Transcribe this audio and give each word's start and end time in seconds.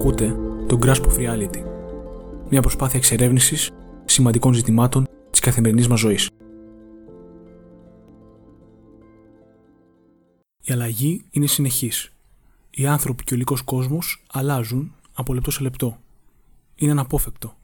Ακούτε 0.00 0.36
το 0.66 0.78
Grasp 0.82 1.02
of 1.02 1.16
Reality, 1.16 1.62
μια 2.50 2.60
προσπάθεια 2.60 2.98
εξερεύνησης 2.98 3.70
σημαντικών 4.04 4.54
ζητημάτων 4.54 5.06
της 5.30 5.40
καθημερινής 5.40 5.88
μας 5.88 6.00
ζωής. 6.00 6.28
Η 10.62 10.72
αλλαγή 10.72 11.24
είναι 11.30 11.46
συνεχής. 11.46 12.12
Οι 12.70 12.86
άνθρωποι 12.86 13.24
και 13.24 13.34
ο 13.34 13.36
υλικός 13.36 13.62
κόσμος 13.62 14.24
αλλάζουν 14.32 14.94
από 15.12 15.34
λεπτό 15.34 15.50
σε 15.50 15.62
λεπτό. 15.62 15.98
Είναι 16.74 16.90
αναπόφευκτο. 16.90 17.56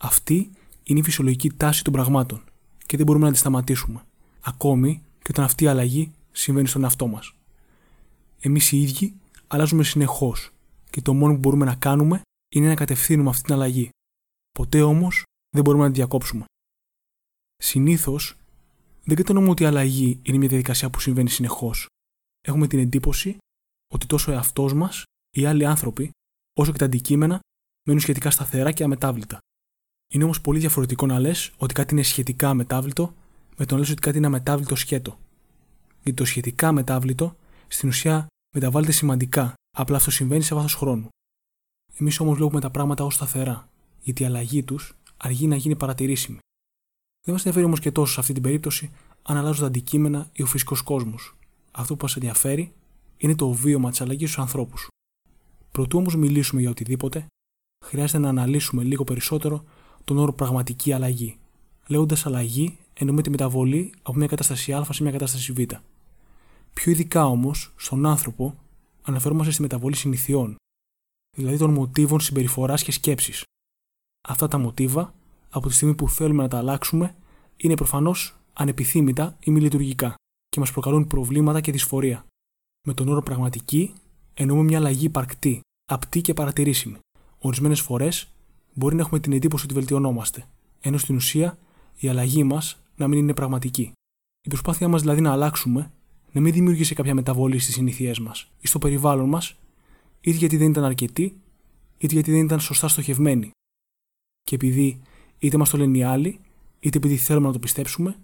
Αυτή 0.00 0.50
είναι 0.82 0.98
η 0.98 1.02
φυσιολογική 1.02 1.50
τάση 1.50 1.84
των 1.84 1.92
πραγμάτων 1.92 2.44
και 2.86 2.96
δεν 2.96 3.06
μπορούμε 3.06 3.26
να 3.26 3.32
τη 3.32 3.38
σταματήσουμε, 3.38 4.04
ακόμη 4.40 5.02
και 5.18 5.28
όταν 5.30 5.44
αυτή 5.44 5.64
η 5.64 5.66
αλλαγή 5.66 6.12
συμβαίνει 6.32 6.68
στον 6.68 6.82
εαυτό 6.82 7.06
μας. 7.06 7.34
Εμείς 8.40 8.72
οι 8.72 8.80
ίδιοι 8.82 9.14
αλλάζουμε 9.46 9.82
συνεχώς 9.82 10.52
και 10.90 11.02
το 11.02 11.14
μόνο 11.14 11.32
που 11.32 11.38
μπορούμε 11.38 11.64
να 11.64 11.74
κάνουμε 11.74 12.20
είναι 12.54 12.68
να 12.68 12.74
κατευθύνουμε 12.74 13.30
αυτή 13.30 13.42
την 13.42 13.54
αλλαγή. 13.54 13.88
Ποτέ 14.50 14.82
όμως 14.82 15.22
δεν 15.50 15.64
μπορούμε 15.64 15.84
να 15.84 15.90
τη 15.90 15.96
διακόψουμε. 15.96 16.44
Συνήθως 17.56 18.36
δεν 19.04 19.16
κατανοούμε 19.16 19.50
ότι 19.50 19.62
η 19.62 19.66
αλλαγή 19.66 20.20
είναι 20.22 20.38
μια 20.38 20.48
διαδικασία 20.48 20.90
που 20.90 21.00
συμβαίνει 21.00 21.28
συνεχώς. 21.28 21.86
Έχουμε 22.40 22.66
την 22.66 22.78
εντύπωση 22.78 23.36
ότι 23.92 24.06
τόσο 24.06 24.30
ο 24.30 24.34
εαυτός 24.34 24.74
μας, 24.74 25.02
οι 25.30 25.46
άλλοι 25.46 25.64
άνθρωποι, 25.64 26.10
όσο 26.58 26.72
και 26.72 26.78
τα 26.78 26.84
αντικείμενα 26.84 27.40
μένουν 27.86 28.02
σχετικά 28.02 28.30
σταθερά 28.30 28.72
και 28.72 28.84
αμετάβλητα. 28.84 29.38
Είναι 30.12 30.24
όμως 30.24 30.40
πολύ 30.40 30.58
διαφορετικό 30.58 31.06
να 31.06 31.18
λες 31.18 31.52
ότι 31.56 31.74
κάτι 31.74 31.94
είναι 31.94 32.02
σχετικά 32.02 32.48
αμετάβλητο 32.48 33.14
με 33.56 33.66
το 33.66 33.74
να 33.74 33.80
λες 33.80 33.90
ότι 33.90 34.00
κάτι 34.00 34.16
είναι 34.16 34.26
αμετάβλητο 34.26 34.74
σχέτο. 34.74 35.18
Γιατί 36.02 36.18
το 36.18 36.24
σχετικά 36.24 36.68
αμετάβλητο 36.68 37.36
στην 37.68 37.88
ουσία 37.88 38.26
μεταβάλλεται 38.54 38.92
σημαντικά, 38.92 39.54
απλά 39.70 39.96
αυτό 39.96 40.10
συμβαίνει 40.10 40.42
σε 40.42 40.54
βάθος 40.54 40.74
χρόνου. 40.74 41.08
Εμείς 41.98 42.20
όμως 42.20 42.36
βλέπουμε 42.36 42.60
τα 42.60 42.70
πράγματα 42.70 43.04
ως 43.04 43.14
σταθερά, 43.14 43.68
γιατί 44.00 44.22
η 44.22 44.26
αλλαγή 44.26 44.62
τους 44.62 44.94
αργεί 45.16 45.46
να 45.46 45.56
γίνει 45.56 45.76
παρατηρήσιμη. 45.76 46.38
Δεν 47.24 47.34
μας 47.34 47.38
ενδιαφέρει 47.38 47.64
όμως 47.64 47.80
και 47.80 47.92
τόσο 47.92 48.12
σε 48.12 48.20
αυτή 48.20 48.32
την 48.32 48.42
περίπτωση 48.42 48.90
αν 49.22 49.36
αλλάζουν 49.36 49.60
τα 49.60 49.66
αντικείμενα 49.66 50.30
ή 50.32 50.42
ο 50.42 50.46
φυσικός 50.46 50.82
κόσμος. 50.82 51.36
Αυτό 51.70 51.96
που 51.96 52.02
μας 52.02 52.16
ενδιαφέρει 52.16 52.72
είναι 53.16 53.34
το 53.34 53.52
βίωμα 53.52 53.90
της 53.90 54.00
αλλαγής 54.00 54.30
στους 54.30 54.42
ανθρώπους. 54.42 54.88
Προτού 55.72 55.98
όμως 55.98 56.16
μιλήσουμε 56.16 56.60
για 56.60 56.70
οτιδήποτε, 56.70 57.26
χρειάζεται 57.84 58.18
να 58.18 58.28
αναλύσουμε 58.28 58.82
λίγο 58.82 59.04
περισσότερο 59.04 59.64
τον 60.04 60.18
όρο 60.18 60.32
πραγματική 60.32 60.92
αλλαγή. 60.92 61.38
Λέγοντας 61.86 62.26
αλλαγή, 62.26 62.78
εννοούμε 62.94 63.22
τη 63.22 63.30
μεταβολή 63.30 63.94
από 64.02 64.18
μια 64.18 64.26
κατάσταση 64.26 64.72
Α 64.72 64.86
σε 64.90 65.02
μια 65.02 65.12
κατάσταση 65.12 65.52
Β. 65.52 65.60
Πιο 66.74 66.92
ειδικά 66.92 67.26
όμως, 67.26 67.72
στον 67.76 68.06
άνθρωπο, 68.06 68.54
αναφερόμαστε 69.10 69.52
στη 69.52 69.62
μεταβολή 69.62 69.96
συνηθιών, 69.96 70.56
δηλαδή 71.36 71.58
των 71.58 71.72
μοτίβων 71.72 72.20
συμπεριφοράς 72.20 72.82
και 72.82 72.92
σκέψης. 72.92 73.42
Αυτά 74.28 74.48
τα 74.48 74.58
μοτίβα, 74.58 75.14
από 75.50 75.68
τη 75.68 75.74
στιγμή 75.74 75.94
που 75.94 76.08
θέλουμε 76.08 76.42
να 76.42 76.48
τα 76.48 76.58
αλλάξουμε, 76.58 77.16
είναι 77.56 77.74
προφανώς 77.74 78.38
ανεπιθύμητα 78.52 79.36
ή 79.40 79.50
μη 79.50 79.60
λειτουργικά 79.60 80.14
και 80.48 80.60
μας 80.60 80.72
προκαλούν 80.72 81.06
προβλήματα 81.06 81.60
και 81.60 81.72
δυσφορία. 81.72 82.24
Με 82.86 82.94
τον 82.94 83.08
όρο 83.08 83.22
πραγματική, 83.22 83.94
εννοούμε 84.34 84.62
μια 84.62 84.78
αλλαγή 84.78 85.04
υπαρκτή, 85.04 85.60
απτή 85.90 86.20
και 86.20 86.34
παρατηρήσιμη. 86.34 86.98
Ορισμένες 87.38 87.80
φορές 87.80 88.28
μπορεί 88.74 88.94
να 88.94 89.02
έχουμε 89.02 89.20
την 89.20 89.32
εντύπωση 89.32 89.64
ότι 89.64 89.74
βελτιωνόμαστε, 89.74 90.46
ενώ 90.80 90.98
στην 90.98 91.16
ουσία 91.16 91.58
η 91.96 92.08
αλλαγή 92.08 92.44
μας 92.44 92.82
να 92.96 93.08
μην 93.08 93.18
είναι 93.18 93.34
πραγματική. 93.34 93.92
Η 94.42 94.48
προσπάθειά 94.48 94.88
μας 94.88 95.00
δηλαδή 95.00 95.20
να 95.20 95.32
αλλάξουμε 95.32 95.92
να 96.32 96.40
μην 96.40 96.52
δημιούργησε 96.52 96.94
κάποια 96.94 97.14
μεταβολή 97.14 97.58
στις 97.58 97.74
συνήθειές 97.74 98.18
μας 98.18 98.50
ή 98.60 98.66
στο 98.66 98.78
περιβάλλον 98.78 99.28
μας, 99.28 99.56
είτε 100.20 100.36
γιατί 100.36 100.56
δεν 100.56 100.70
ήταν 100.70 100.84
αρκετή, 100.84 101.40
είτε 101.98 102.14
γιατί 102.14 102.30
δεν 102.30 102.44
ήταν 102.44 102.60
σωστά 102.60 102.88
στοχευμένη. 102.88 103.50
Και 104.42 104.54
επειδή 104.54 105.00
είτε 105.38 105.56
μας 105.56 105.70
το 105.70 105.76
λένε 105.76 105.98
οι 105.98 106.02
άλλοι, 106.02 106.40
είτε 106.80 106.96
επειδή 106.96 107.16
θέλουμε 107.16 107.46
να 107.46 107.52
το 107.52 107.58
πιστέψουμε, 107.58 108.16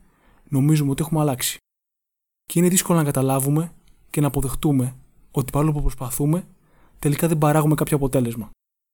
νομίζουμε 0.49 0.91
ότι 0.91 1.03
έχουμε 1.03 1.21
αλλάξει. 1.21 1.59
Και 2.43 2.59
είναι 2.59 2.69
δύσκολο 2.69 2.99
να 2.99 3.05
καταλάβουμε 3.05 3.73
και 4.11 4.21
να 4.21 4.27
αποδεχτούμε 4.27 4.97
ότι 5.31 5.53
παρόλο 5.53 5.73
που 5.73 5.83
προσπαθούμε, 5.83 6.47
τελικά 6.99 7.29
δεν 7.29 7.39
παράγουμε 7.39 7.75
κάποιο 7.75 7.97
αποτέλεσμα. 7.97 8.51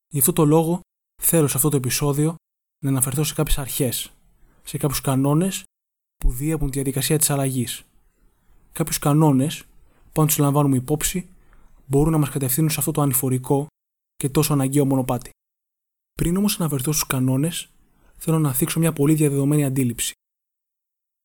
Γι' 0.08 0.18
αυτό 0.18 0.32
το 0.32 0.44
λόγο 0.44 0.80
θέλω 1.22 1.48
σε 1.48 1.56
αυτό 1.56 1.68
το 1.68 1.76
επεισόδιο 1.76 2.34
να 2.84 2.90
αναφερθώ 2.90 3.24
σε 3.24 3.34
κάποιες 3.34 3.58
αρχές, 3.58 4.12
σε 4.62 4.78
κάποιους 4.78 5.00
κανόνες 5.00 5.64
που 6.16 6.30
διέπουν 6.30 6.66
τη 6.66 6.74
διαδικασία 6.74 7.18
της 7.18 7.30
αλλαγής 7.30 7.84
κάποιους 8.72 8.98
κανόνες 8.98 9.64
που 10.12 10.20
αν 10.20 10.26
τους 10.26 10.38
λαμβάνουμε 10.38 10.76
υπόψη 10.76 11.28
μπορούν 11.86 12.12
να 12.12 12.18
μας 12.18 12.28
κατευθύνουν 12.28 12.70
σε 12.70 12.78
αυτό 12.78 12.90
το 12.92 13.00
ανηφορικό 13.00 13.66
και 14.14 14.28
τόσο 14.28 14.52
αναγκαίο 14.52 14.86
μονοπάτι. 14.86 15.30
Πριν 16.12 16.36
όμως 16.36 16.60
αναφερθώ 16.60 16.92
στους 16.92 17.06
κανόνες, 17.06 17.70
θέλω 18.16 18.38
να 18.38 18.52
θίξω 18.52 18.78
μια 18.78 18.92
πολύ 18.92 19.14
διαδεδομένη 19.14 19.64
αντίληψη. 19.64 20.12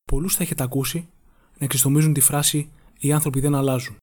Πολλούς 0.03 0.35
θα 0.35 0.44
έχετε 0.44 0.63
ακούσει 0.63 1.09
να 1.58 1.66
εξιστομίζουν 1.66 2.13
τη 2.13 2.22
φράση 2.22 2.72
Οι 3.00 3.12
άνθρωποι 3.12 3.40
δεν 3.40 3.56
αλλάζουν. 3.56 3.97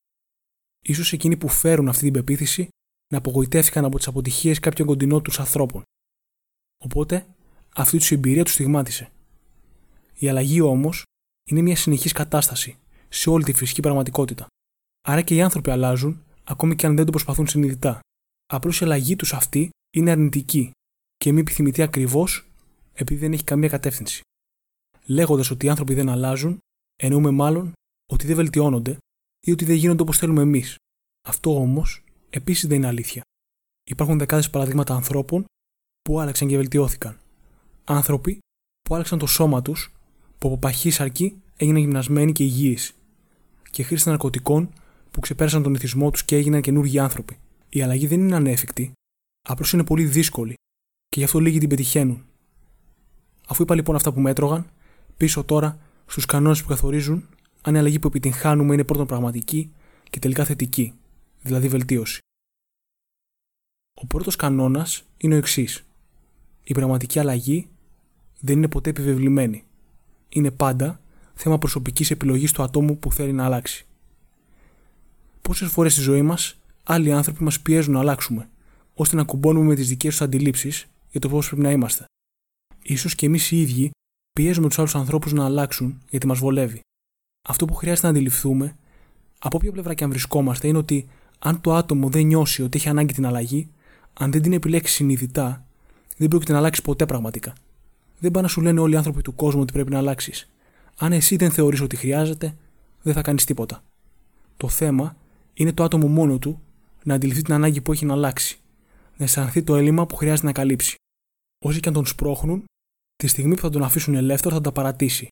σω 0.93 1.15
εκείνοι 1.17 1.37
που 1.37 1.49
φέρουν 1.49 1.89
αυτή 1.89 2.03
την 2.03 2.13
πεποίθηση 2.13 2.69
να 3.13 3.19
απογοητεύτηκαν 3.19 3.85
από 3.85 3.97
τις 3.97 4.07
αποτυχίες 4.07 4.59
κάποιων 4.59 4.87
κοντινών 4.87 5.23
τους 5.23 5.41
ανθρώπων. 5.41 5.83
Οπότε, 6.85 7.27
αυτή 7.75 7.99
τους 7.99 8.11
εμπειρία 8.11 8.45
τους 8.45 8.53
στιγμάτισε. 8.53 9.11
Η 10.15 10.29
αλλαγή 10.29 10.61
όμως 10.61 11.03
είναι 11.51 11.61
μια 11.61 11.77
συνεχής 11.77 12.13
κατάσταση 12.13 12.79
σε 13.15 13.31
όλη 13.31 13.45
τη 13.45 13.53
φυσική 13.53 13.81
πραγματικότητα. 13.81 14.47
Άρα 15.09 15.23
και 15.23 15.35
οι 15.35 15.43
άνθρωποι 15.43 15.71
αλλάζουν, 15.71 16.23
ακόμη 16.45 16.77
και 16.77 16.87
αν 16.87 16.97
δεν 16.97 17.05
το 17.05 17.11
προσπαθούν 17.11 17.47
συνειδητά. 17.47 18.01
Απλώς 18.47 18.81
η 18.81 18.85
αλλαγή 18.85 19.17
τους 19.17 19.33
αυτή 19.33 19.71
είναι 19.97 20.11
αρνητική 20.11 20.71
και 21.17 21.33
μη 21.33 21.41
επιθυμητή 21.41 21.83
ακριβώς 21.83 22.49
επειδή 22.93 23.21
δεν 23.21 23.33
έχει 23.33 23.45
καμία 23.45 23.69
κατεύθυνση. 23.69 24.21
Λέγοντας 25.07 25.51
ότι 25.51 25.67
οι 25.67 25.69
άνθρωποι 25.69 25.95
δεν 25.95 26.09
αλλάζουν, 26.09 26.59
εννοούμε 26.97 27.31
μάλλον 27.31 27.73
ότι 28.13 28.27
δεν 28.27 28.37
βελτιώνονται 28.37 28.97
ή 29.47 29.53
ότι 29.53 29.65
δεν 29.65 29.77
γίνονται 29.77 30.03
όπως 30.03 30.19
θέλουμε 30.19 30.43
εμείς. 30.43 30.77
Αυτό 31.29 31.57
όμως 31.57 32.05
επίσης 32.31 32.69
δεν 32.69 32.77
είναι 32.77 32.87
αλήθεια. 32.87 33.23
Υπάρχουν 33.91 34.19
δεκάδες 34.19 34.51
παραδείγματα 34.51 34.95
ανθρώπων 34.95 35.45
που 36.03 36.21
άλλαξαν 36.21 36.49
και 36.49 36.57
βελτιώθηκαν. 36.57 37.21
Άνθρωποι 37.85 38.39
που 38.81 38.95
άλλαξαν 38.95 39.19
το 39.19 39.27
σώμα 39.27 39.63
τους, 39.63 39.93
που 40.39 40.49
από 40.49 40.59
παχύς 40.59 41.01
αρκεί 41.01 41.43
έγιναν 41.57 41.81
γυμνασμένοι 41.81 42.33
και 42.33 42.45
υγιείς 42.45 42.95
και 43.75 43.83
χρήση 43.83 44.09
ναρκωτικών 44.09 44.73
που 45.11 45.21
ξεπέρασαν 45.21 45.63
τον 45.63 45.75
εθισμό 45.75 46.11
τους 46.11 46.25
και 46.25 46.37
έγιναν 46.37 46.61
καινούργιοι 46.61 46.99
άνθρωποι. 46.99 47.39
Η 47.69 47.83
αλλαγή 47.83 48.07
δεν 48.07 48.21
είναι 48.21 48.35
ανέφικτη, 48.35 48.93
απλώς 49.49 49.73
είναι 49.73 49.85
πολύ 49.85 50.05
δύσκολη 50.05 50.55
και 51.09 51.19
γι' 51.19 51.25
αυτό 51.25 51.39
λίγοι 51.39 51.59
την 51.59 51.69
πετυχαίνουν. 51.69 52.25
Αφού 53.47 53.63
είπα 53.63 53.75
λοιπόν 53.75 53.97
αυτά 53.97 54.13
που 54.13 54.21
μέτρωγαν, 54.21 54.71
πίσω 55.17 55.45
τώρα 55.45 55.79
στους 56.07 56.27
κανόνες 56.27 56.63
που 56.63 56.69
καθορίζουν 56.69 57.29
αν 57.63 57.75
η 57.75 57.79
αλλαγή 57.79 57.99
που 57.99 58.07
επιτυγχάνουμε 58.07 58.75
είναι 58.75 58.85
πρώτον 58.85 59.07
πραγματική 59.07 59.73
και 60.11 60.19
τελικά 60.19 60.45
θετική, 60.45 60.95
δηλαδή 61.43 61.69
βελτίωση. 61.69 62.19
Ο 63.95 64.07
πρώτος 64.07 64.37
κανόνας 64.37 65.05
είναι 65.17 65.35
ο 65.35 65.39
εξής. 65.39 65.85
Η 66.65 66.75
πραγματική 66.75 67.19
αλλαγή 67.19 67.69
δεν 68.41 68.57
είναι 68.57 68.69
ποτέ 68.69 68.91
επιβεβλημένη. 68.91 69.65
Είναι 70.29 70.51
πάντα 70.51 71.01
θέμα 71.35 71.59
προσωπικής 71.59 72.11
επιλογής 72.11 72.53
του 72.53 72.63
ατόμου 72.63 72.99
που 72.99 73.13
θέλει 73.13 73.33
να 73.33 73.45
αλλάξει. 73.45 73.87
Πόσες 75.43 75.71
φορές 75.71 75.93
στη 75.93 76.03
ζωή 76.03 76.23
μας 76.23 76.59
άλλοι 76.83 77.13
άνθρωποι 77.13 77.43
μας 77.43 77.61
πιέζουν 77.61 77.93
να 77.93 78.01
αλλάξουμε, 78.01 78.49
ώστε 78.95 79.17
να 79.17 79.25
κουμπώνουμε 79.25 79.67
με 79.67 79.75
τις 79.75 79.89
δικές 79.89 80.11
τους 80.11 80.21
αντιλήψεις 80.21 80.87
για 81.11 81.21
το 81.21 81.29
πώς 81.29 81.47
πρέπει 81.47 81.63
να 81.63 81.71
είμαστε. 81.71 82.05
σω 82.97 83.09
και 83.09 83.27
εμείς 83.27 83.51
οι 83.51 83.61
ίδιοι 83.61 83.91
πιέζουμε 84.33 84.69
τους 84.69 84.79
άλλους 84.79 84.95
ανθρώπους 84.95 85.33
να 85.33 85.45
αλλάξουν 85.45 86.03
γιατί 86.11 86.27
μας 86.27 86.39
βολεύει. 86.39 86.81
Αυτό 87.49 87.65
που 87.65 87.75
χρειάζεται 87.75 88.07
να 88.07 88.13
αντιληφθούμε, 88.13 88.77
από 89.39 89.57
όποια 89.57 89.73
πλευρά 89.73 89.95
και 89.95 90.05
αν 90.05 90.11
βρισκόμαστε, 90.11 90.69
είναι 90.69 90.79
ότι 90.79 91.09
αν 91.39 91.61
το 91.61 91.75
άτομο 91.75 92.09
δεν 92.09 92.27
νιώσει 92.27 92.63
ότι 92.63 92.79
έχει 92.79 92.89
ανάγκη 92.89 93.13
την 93.13 93.27
αλλαγή, 93.27 93.69
αν 94.13 94.33
δεν 94.33 94.43
την 94.43 94.53
επιλέξει 94.53 94.95
συνειδητά, 94.95 95.67
δεν 96.17 96.29
πρόκειται 96.29 96.53
να 96.53 96.59
αλλάξει 96.59 96.83
ποτέ 96.83 97.07
πραγματικά. 97.07 97.53
Δεν 98.19 98.31
πάνε 98.31 98.47
να 98.47 98.53
σου 98.53 98.61
λένε 98.61 98.81
όλοι 98.81 98.95
οι 98.95 98.97
άνθρωποι 98.97 99.23
του 99.23 99.35
κόσμου 99.35 99.61
ότι 99.61 99.73
πρέπει 99.73 99.91
να 99.91 99.99
αλλάξεις. 99.99 100.49
Αν 100.97 101.13
εσύ 101.13 101.37
δεν 101.37 101.51
θεωρείς 101.51 101.81
ότι 101.81 101.97
χρειάζεται, 101.97 102.57
δεν 103.03 103.15
θα 103.15 103.23
κάνεις 103.23 103.45
τίποτα. 103.45 103.85
Το 104.57 104.69
θέμα 104.69 105.17
είναι 105.55 105.73
το 105.73 105.83
άτομο 105.83 106.09
μόνο 106.09 106.39
του 106.39 106.61
να 107.03 107.15
αντιληφθεί 107.15 107.43
την 107.43 107.55
ανάγκη 107.55 107.81
που 107.81 107.93
έχει 107.93 108.05
να 108.05 108.13
αλλάξει, 108.13 108.59
να 109.17 109.25
αισθανθεί 109.25 109.63
το 109.63 109.77
έλλειμμα 109.77 110.07
που 110.07 110.17
χρειάζεται 110.17 110.47
να 110.47 110.53
καλύψει. 110.53 110.95
Όσοι 111.65 111.81
και 111.81 111.89
αν 111.89 111.95
τον 111.95 112.07
σπρώχνουν, 112.07 112.65
τη 113.17 113.27
στιγμή 113.27 113.55
που 113.55 113.61
θα 113.61 113.71
τον 113.71 113.83
αφήσουν 113.83 114.15
ελεύθερο 114.15 114.55
θα 114.55 114.61
τα 114.61 114.73
παρατήσει, 114.73 115.29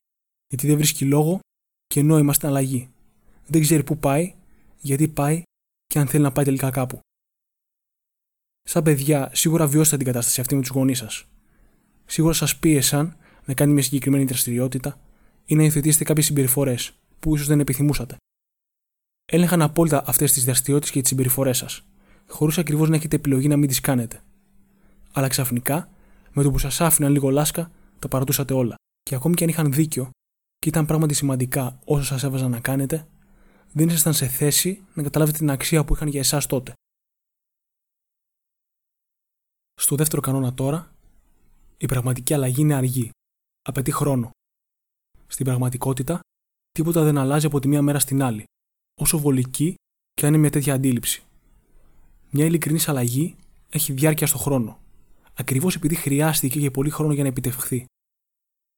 γιατί 0.47 0.67
δεν 0.67 0.77
βρίσκει 0.77 1.05
λόγο 1.05 1.39
και 1.85 2.01
νόημα 2.01 2.33
στην 2.33 2.47
αλλαγή. 2.47 2.89
Δεν 3.47 3.61
ξέρει 3.61 3.83
πού 3.83 3.97
πάει, 3.97 4.33
γιατί 4.79 5.07
πάει 5.07 5.43
και 5.85 5.99
αν 5.99 6.07
θέλει 6.07 6.23
να 6.23 6.31
πάει 6.31 6.45
τελικά 6.45 6.69
κάπου. 6.69 6.99
Σαν 8.61 8.83
παιδιά, 8.83 9.29
σίγουρα 9.33 9.67
βιώσατε 9.67 9.97
την 9.97 10.05
κατάσταση 10.05 10.41
αυτή 10.41 10.55
με 10.55 10.61
τους 10.61 10.69
γονείς 10.69 10.97
σας. 10.97 11.25
Σίγουρα 12.05 12.33
σας 12.33 12.57
πίεσαν 12.57 13.17
να 13.45 13.53
κάνει 13.53 13.73
μια 13.73 13.83
συγκεκριμένη 13.83 14.25
δραστηριότητα 14.25 14.99
ή 15.45 15.55
να 15.55 15.63
υιοθετήσετε 15.63 16.03
κάποιες 16.03 16.25
συμπεριφορές 16.25 16.93
που 17.19 17.35
ίσως 17.35 17.47
δεν 17.47 17.59
επιθυμούσατε. 17.59 18.15
Έλεγχαν 19.25 19.61
απόλυτα 19.61 20.03
αυτές 20.05 20.31
τις 20.31 20.43
δραστηριότητες 20.43 20.91
και 20.91 20.99
τις 20.99 21.09
συμπεριφορές 21.09 21.57
σας. 21.57 21.85
χωρίς 22.27 22.57
ακριβώς 22.57 22.89
να 22.89 22.95
έχετε 22.95 23.15
επιλογή 23.15 23.47
να 23.47 23.57
μην 23.57 23.67
τις 23.67 23.79
κάνετε. 23.79 24.23
Αλλά 25.11 25.27
ξαφνικά, 25.27 25.89
με 26.31 26.43
το 26.43 26.51
που 26.51 26.57
σας 26.57 26.81
άφηναν 26.81 27.11
λίγο 27.11 27.29
λάσκα, 27.29 27.71
τα 27.99 28.07
παρατούσατε 28.07 28.53
όλα. 28.53 28.75
Και 29.03 29.15
ακόμη 29.15 29.35
και 29.35 29.43
αν 29.43 29.49
είχαν 29.49 29.71
δίκιο 29.71 30.09
και 30.57 30.69
ήταν 30.69 30.85
πράγματι 30.85 31.13
σημαντικά 31.13 31.79
όσα 31.85 32.03
σας 32.03 32.23
έβαζαν 32.23 32.51
να 32.51 32.59
κάνετε, 32.59 33.07
δεν 33.71 33.87
ήσασταν 33.87 34.13
σε 34.13 34.27
θέση 34.27 34.83
να 34.93 35.03
καταλάβετε 35.03 35.37
την 35.37 35.49
αξία 35.49 35.85
που 35.85 35.93
είχαν 35.93 36.07
για 36.07 36.19
εσάς 36.19 36.45
τότε. 36.45 36.73
Στο 39.73 39.95
δεύτερο 39.95 40.21
κανόνα 40.21 40.53
τώρα, 40.53 40.95
η 41.77 41.85
πραγματική 41.85 42.33
αλλαγή 42.33 42.61
είναι 42.61 42.75
αργή. 42.75 43.09
Απαιτεί 43.61 43.91
χρόνο. 43.91 44.31
Στην 45.33 45.45
πραγματικότητα, 45.45 46.19
τίποτα 46.71 47.03
δεν 47.03 47.17
αλλάζει 47.17 47.45
από 47.45 47.59
τη 47.59 47.67
μία 47.67 47.81
μέρα 47.81 47.99
στην 47.99 48.23
άλλη, 48.23 48.43
όσο 49.01 49.19
βολική 49.19 49.75
και 50.13 50.25
αν 50.25 50.31
είναι 50.31 50.41
μια 50.41 50.49
τέτοια 50.49 50.73
αντίληψη. 50.73 51.23
Μια 52.29 52.45
ειλικρινής 52.45 52.87
αλλαγή 52.87 53.35
έχει 53.69 53.93
διάρκεια 53.93 54.27
στο 54.27 54.37
χρόνο, 54.37 54.79
ακριβώς 55.33 55.75
επειδή 55.75 55.95
χρειάστηκε 55.95 56.59
για 56.59 56.71
πολύ 56.71 56.89
χρόνο 56.89 57.13
για 57.13 57.23
να 57.23 57.29
επιτευχθεί. 57.29 57.85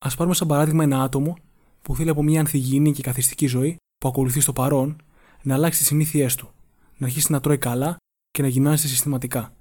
Α 0.06 0.10
πάρουμε 0.16 0.36
σαν 0.36 0.48
παράδειγμα 0.48 0.84
ένα 0.84 1.02
άτομο 1.02 1.38
που 1.82 1.96
θέλει 1.96 2.10
από 2.10 2.24
μια 2.24 2.40
ανθυγιεινή 2.40 2.92
και 2.92 3.02
καθιστική 3.02 3.48
ζωή 3.48 3.76
που 3.98 4.08
ακολουθεί 4.08 4.40
στο 4.40 4.54
παρόν 4.54 5.02
να 5.44 5.54
αλλάξει 5.54 5.80
τις 5.80 5.88
συνήθειές 5.88 6.36
του, 6.36 6.50
να 6.98 7.06
αρχίσει 7.06 7.32
να 7.32 7.40
τρώει 7.40 7.58
καλά 7.58 7.98
και 8.30 8.42
να 8.42 8.48
γυμνάζεται 8.48 8.88
συστηματικά. 8.88 9.54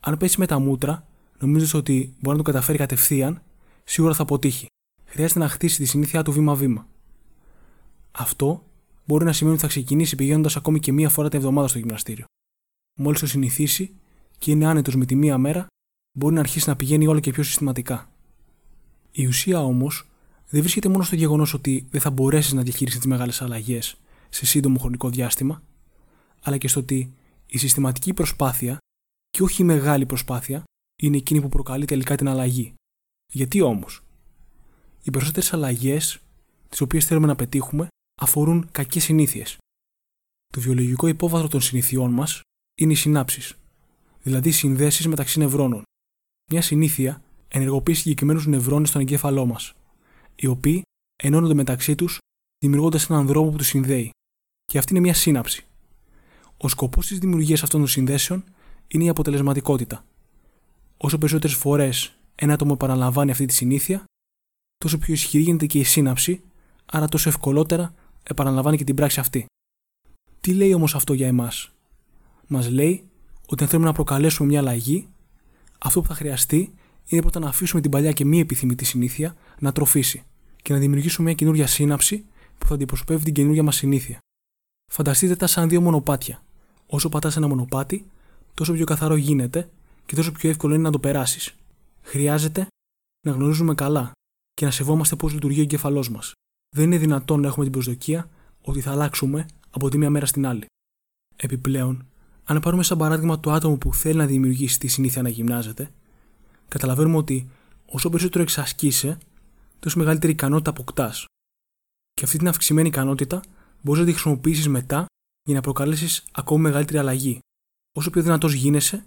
Αν 0.00 0.16
πέσει 0.16 0.38
με 0.40 0.46
τα 0.46 0.58
μούτρα, 0.58 1.06
νομίζοντα 1.38 1.78
ότι 1.78 2.14
μπορεί 2.20 2.36
να 2.36 2.42
το 2.42 2.50
καταφέρει 2.50 2.78
κατευθείαν, 2.78 3.42
σίγουρα 3.84 4.14
θα 4.14 4.22
αποτύχει. 4.22 4.66
Χρειάζεται 5.14 5.38
να 5.38 5.48
χτίσει 5.48 5.76
τη 5.76 5.84
συνήθεια 5.84 6.22
του 6.22 6.32
βήμα-βήμα. 6.32 6.88
Αυτό 8.12 8.64
μπορεί 9.04 9.24
να 9.24 9.32
σημαίνει 9.32 9.54
ότι 9.54 9.64
θα 9.64 9.70
ξεκινήσει 9.70 10.16
πηγαίνοντας 10.16 10.56
ακόμη 10.56 10.80
και 10.80 10.92
μία 10.92 11.08
φορά 11.08 11.28
την 11.28 11.38
εβδομάδα 11.38 11.68
στο 11.68 11.78
γυμναστήριο. 11.78 12.24
Μόλις 12.98 13.20
το 13.20 13.26
συνηθίσει 13.26 13.94
και 14.38 14.50
είναι 14.50 14.66
άνετος 14.66 14.96
με 14.96 15.04
τη 15.04 15.14
μία 15.14 15.38
μέρα, 15.38 15.66
μπορεί 16.18 16.34
να 16.34 16.40
αρχίσει 16.40 16.68
να 16.68 16.76
πηγαίνει 16.76 17.06
όλο 17.06 17.20
και 17.20 17.32
πιο 17.32 17.42
συστηματικά. 17.42 18.10
Η 19.12 19.26
ουσία 19.26 19.62
όμως 19.62 20.08
δεν 20.48 20.60
βρίσκεται 20.60 20.88
μόνο 20.88 21.02
στο 21.04 21.16
γεγονός 21.16 21.54
ότι 21.54 21.86
δεν 21.90 22.00
θα 22.00 22.10
μπορέσεις 22.10 22.52
να 22.52 22.62
διαχειριστεί 22.62 22.98
τις 22.98 23.08
μεγάλες 23.08 23.42
αλλαγές 23.42 23.96
σε 24.28 24.46
σύντομο 24.46 24.78
χρονικό 24.78 25.10
διάστημα, 25.10 25.62
αλλά 26.42 26.56
και 26.56 26.68
στο 26.68 26.80
ότι 26.80 27.14
η 27.46 27.58
συστηματική 27.58 28.14
προσπάθεια 28.14 28.78
και 29.30 29.42
όχι 29.42 29.62
η 29.62 29.64
μεγάλη 29.64 30.06
προσπάθεια 30.06 30.62
είναι 31.02 31.16
εκείνη 31.16 31.40
που 31.40 31.48
προκαλεί 31.48 31.84
τελικά 31.84 32.16
την 32.16 32.28
αλλαγή. 32.28 32.74
Γιατί 33.32 33.60
όμως, 33.60 34.03
οι 35.04 35.10
περισσότερες 35.10 35.52
αλλαγές 35.52 36.18
τις 36.68 36.80
οποίες 36.80 37.06
θέλουμε 37.06 37.26
να 37.26 37.34
πετύχουμε 37.34 37.86
αφορούν 38.20 38.68
κακές 38.72 39.04
συνήθειες. 39.04 39.56
Το 40.52 40.60
βιολογικό 40.60 41.06
υπόβαθρο 41.06 41.48
των 41.48 41.60
συνηθιών 41.60 42.10
μας 42.10 42.40
είναι 42.80 42.92
οι 42.92 42.96
συνάψεις, 42.96 43.54
δηλαδή 44.22 44.50
συνδέσεις 44.50 45.06
μεταξύ 45.06 45.38
νευρώνων. 45.38 45.82
Μια 46.50 46.62
συνήθεια 46.62 47.22
ενεργοποιεί 47.48 47.94
συγκεκριμένους 47.94 48.46
νευρώνες 48.46 48.88
στον 48.88 49.00
εγκέφαλό 49.00 49.46
μας, 49.46 49.72
οι 50.36 50.46
οποίοι 50.46 50.82
ενώνονται 51.22 51.54
μεταξύ 51.54 51.94
τους 51.94 52.18
δημιουργώντας 52.58 53.10
έναν 53.10 53.26
δρόμο 53.26 53.50
που 53.50 53.56
τους 53.56 53.66
συνδέει. 53.66 54.10
Και 54.64 54.78
αυτή 54.78 54.92
είναι 54.92 55.00
μια 55.00 55.14
σύναψη. 55.14 55.64
Ο 56.56 56.68
σκοπός 56.68 57.06
της 57.06 57.18
δημιουργίας 57.18 57.62
αυτών 57.62 57.80
των 57.80 57.88
συνδέσεων 57.88 58.44
είναι 58.86 59.04
η 59.04 59.08
αποτελεσματικότητα. 59.08 60.04
Όσο 60.96 61.18
περισσότερες 61.18 61.56
φορές 61.56 62.16
ένα 62.34 62.52
άτομο 62.52 62.72
επαναλαμβάνει 62.74 63.30
αυτή 63.30 63.46
τη 63.46 63.52
συνήθεια, 63.52 64.04
τόσο 64.84 64.98
πιο 64.98 65.14
ισχυρή 65.14 65.42
γίνεται 65.42 65.66
και 65.66 65.78
η 65.78 65.84
σύναψη, 65.84 66.42
άρα 66.86 67.08
τόσο 67.08 67.28
ευκολότερα 67.28 67.94
επαναλαμβάνει 68.22 68.76
και 68.76 68.84
την 68.84 68.94
πράξη 68.94 69.20
αυτή. 69.20 69.46
Τι 70.40 70.54
λέει 70.54 70.72
όμως 70.72 70.94
αυτό 70.94 71.12
για 71.12 71.26
εμάς, 71.26 71.72
Μας 72.46 72.70
λέει 72.70 73.04
ότι 73.46 73.62
αν 73.62 73.68
θέλουμε 73.68 73.88
να 73.88 73.94
προκαλέσουμε 73.94 74.48
μια 74.48 74.58
αλλαγή, 74.58 75.08
αυτό 75.78 76.00
που 76.00 76.06
θα 76.06 76.14
χρειαστεί 76.14 76.74
είναι 77.06 77.20
πρώτα 77.20 77.38
να 77.38 77.48
αφήσουμε 77.48 77.80
την 77.80 77.90
παλιά 77.90 78.12
και 78.12 78.24
μη 78.24 78.40
επιθυμητή 78.40 78.84
συνήθεια 78.84 79.36
να 79.58 79.72
τροφήσει 79.72 80.22
και 80.62 80.72
να 80.72 80.78
δημιουργήσουμε 80.78 81.26
μια 81.26 81.34
καινούργια 81.34 81.66
σύναψη 81.66 82.24
που 82.58 82.66
θα 82.66 82.74
αντιπροσωπεύει 82.74 83.24
την 83.24 83.34
καινούργια 83.34 83.62
μας 83.62 83.76
συνήθεια. 83.76 84.18
Φανταστείτε 84.92 85.36
τα 85.36 85.46
σαν 85.46 85.68
δύο 85.68 85.80
μονοπάτια. 85.80 86.42
Όσο 86.86 87.08
πατάς 87.08 87.36
ένα 87.36 87.48
μονοπάτι, 87.48 88.06
τόσο 88.54 88.72
πιο 88.72 88.84
καθαρό 88.84 89.16
γίνεται 89.16 89.68
και 90.06 90.14
τόσο 90.14 90.32
πιο 90.32 90.50
εύκολο 90.50 90.74
είναι 90.74 90.82
να 90.82 90.90
το 90.90 90.98
περάσεις. 90.98 91.54
Χρειάζεται 92.02 92.66
να 93.26 93.32
γνωρίζουμε 93.32 93.74
καλά 93.74 94.12
και 94.54 94.64
να 94.64 94.70
σεβόμαστε 94.70 95.16
πώς 95.16 95.32
λειτουργεί 95.32 95.58
ο 95.58 95.62
εγκέφαλός 95.62 96.10
μας. 96.10 96.32
Δεν 96.76 96.84
είναι 96.84 96.98
δυνατόν 96.98 97.40
να 97.40 97.46
έχουμε 97.46 97.64
την 97.64 97.72
προσδοκία 97.72 98.30
ότι 98.60 98.80
θα 98.80 98.90
αλλάξουμε 98.90 99.46
από 99.70 99.88
τη 99.88 99.98
μία 99.98 100.10
μέρα 100.10 100.26
στην 100.26 100.46
άλλη. 100.46 100.66
Επιπλέον, 101.36 102.06
αν 102.44 102.60
πάρουμε 102.60 102.82
σαν 102.82 102.98
παράδειγμα 102.98 103.40
το 103.40 103.52
άτομο 103.52 103.76
που 103.76 103.94
θέλει 103.94 104.18
να 104.18 104.26
δημιουργήσει 104.26 104.78
τη 104.78 104.86
συνήθεια 104.86 105.22
να 105.22 105.28
γυμνάζεται, 105.28 105.90
καταλαβαίνουμε 106.68 107.16
ότι 107.16 107.50
όσο 107.86 108.08
περισσότερο 108.10 108.42
εξασκείσαι, 108.42 109.18
τόσο 109.78 109.98
μεγαλύτερη 109.98 110.32
ικανότητα 110.32 110.70
αποκτάς. 110.70 111.24
Και 112.12 112.24
αυτή 112.24 112.38
την 112.38 112.48
αυξημένη 112.48 112.88
ικανότητα 112.88 113.42
μπορείς 113.82 114.00
να 114.00 114.06
τη 114.06 114.12
χρησιμοποιήσεις 114.12 114.68
μετά 114.68 115.06
για 115.42 115.54
να 115.54 115.60
προκαλέσεις 115.60 116.24
ακόμη 116.32 116.62
μεγαλύτερη 116.62 116.98
αλλαγή. 116.98 117.38
Όσο 117.96 118.10
πιο 118.10 118.22
δυνατός 118.22 118.52
γίνεσαι, 118.52 119.04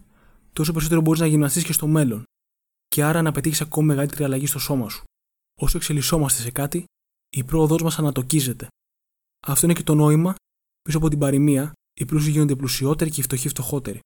τόσο 0.54 0.72
περισσότερο 0.72 1.02
μπορείς 1.02 1.20
να 1.20 1.28
γυμναστείς 1.28 1.64
και 1.64 1.74
στο 1.74 1.88
μέλλον, 1.88 2.24
και 2.88 3.04
άρα 3.04 3.22
να 3.22 3.32
πετύχεις 3.32 3.62
ακόμη 3.62 3.88
μεγαλύτερη 3.88 4.24
αλλαγή 4.24 4.46
στο 4.46 4.60
σώμα 4.60 4.90
σου. 4.90 5.04
Όσο 5.62 5.78
εξελισσόμαστε 5.78 6.42
σε 6.42 6.52
κάτι, 6.52 6.84
η 7.30 7.44
πρόοδός 7.44 7.82
μας 7.82 8.00
ανατοκίζεται. 8.00 8.68
Αυτό 9.48 9.66
είναι 9.66 9.76
και 9.76 9.84
το 9.84 9.96
νόημα 9.96 10.36
πίσω 10.82 10.98
από 10.98 11.10
την 11.10 11.20
παροιμία: 11.20 11.72
οι 12.00 12.06
πλούσιοι 12.06 12.32
γίνονται 12.32 12.56
πλουσιότεροι 12.56 13.10
και 13.10 13.20
οι 13.20 13.24
φτωχοί 13.24 13.50
φτωχότεροι. 13.50 14.00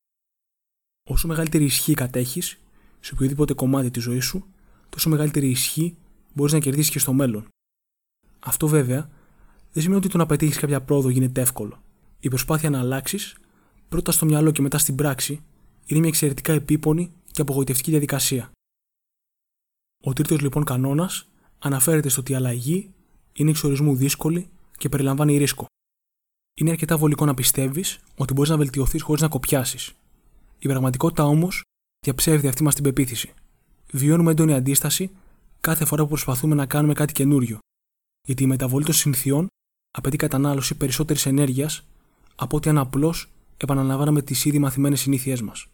Όσο 1.10 1.28
μεγαλύτερη 1.28 1.64
ισχύ 1.64 1.94
κατέχεις 1.94 2.60
σε 3.00 3.14
οποιοδήποτε 3.14 3.54
κομμάτι 3.54 3.92
της 3.92 4.04
ζωής 4.04 4.26
σου, 4.26 4.46
τόσο 4.90 5.10
μεγαλύτερη 5.10 5.50
ισχύ 5.50 5.98
μπορείς 6.34 6.54
να 6.54 6.60
κερδίσεις 6.60 6.92
και 6.92 7.00
στο 7.00 7.14
μέλλον. 7.14 7.48
Αυτό 8.40 8.68
βέβαια 8.68 9.10
δεν 9.72 9.84
σημαίνει 9.84 10.00
ότι 10.00 10.10
το 10.10 10.18
να 10.18 10.26
πετύχεις 10.26 10.58
κάποια 10.58 10.82
πρόοδο 10.82 11.10
γίνεται 11.10 11.42
εύκολο. 11.42 11.84
Η 12.20 12.28
προσπάθεια 12.28 12.70
να 12.70 12.80
αλλάξεις, 12.80 13.38
πρώτα 13.90 14.12
στο 14.12 14.26
μυαλό 14.26 14.52
και 14.52 14.62
μετά 14.62 14.78
στην 14.78 14.96
πράξη, 14.96 15.44
είναι 15.86 16.00
μια 16.00 16.10
εξαιρετικά 16.10 16.54
επίπονη 16.54 17.14
και 17.32 17.42
απογοητευτική 17.42 17.90
διαδικασία. 17.92 18.52
Ο 20.04 20.14
τρίτος 20.14 20.42
λοιπόν 20.42 20.64
κανόνας 20.64 21.31
αναφέρεται 21.62 22.10
στο 22.10 22.22
ότι 22.22 22.32
η 22.32 22.36
αλλαγή 22.36 22.90
είναι 23.34 23.50
εξορισμού 23.50 23.96
δύσκολη 23.96 24.50
και 24.78 24.90
περιλαμβάνει 24.90 25.38
ρίσκο. 25.38 25.66
Είναι 26.58 26.70
αρκετά 26.70 26.98
βολικό 26.98 27.26
να 27.26 27.34
πιστεύεις 27.34 28.00
ότι 28.16 28.34
μπορείς 28.34 28.50
να 28.50 28.58
βελτιωθείς 28.58 29.02
χωρίς 29.02 29.22
να 29.22 29.28
κοπιάσεις. 29.28 29.94
Η 30.60 30.68
πραγματικότητα 30.68 31.24
όμως 31.24 31.62
διαψεύδει 32.06 32.48
αυτή 32.48 32.64
μας 32.64 32.76
την 32.76 32.84
πεποίθηση. 32.84 33.34
Βιώνουμε 33.92 34.32
έντονη 34.32 34.54
αντίσταση 34.54 35.12
κάθε 35.60 35.86
φορά 35.86 36.02
που 36.04 36.10
προσπαθούμε 36.10 36.56
να 36.56 36.66
κάνουμε 36.66 36.94
κάτι 36.94 37.14
καινούριο, 37.14 37.60
γιατί 38.28 38.44
η 38.44 38.48
μεταβολή 38.48 38.86
των 38.86 38.94
συνθειών 38.94 39.48
απαιτεί 39.98 40.18
κατανάλωση 40.18 40.76
περισσότερης 40.76 41.26
ενέργειας 41.26 41.84
από 42.36 42.58
ότι 42.58 42.70
αν 42.70 42.78
απλώς 42.78 43.30
επαναλαμβάναμε 43.58 44.22
τις 44.22 44.46
ήδη 44.46 44.60
μαθημένες 44.60 45.00
συνήθειές 45.00 45.42
μας. 45.42 45.68